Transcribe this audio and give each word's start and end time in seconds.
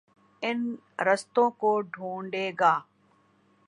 ان 0.43 0.59
رستوں 1.07 1.49
کو 1.51 1.71
ڈھونڈے 1.93 2.51
گا۔ 2.59 2.73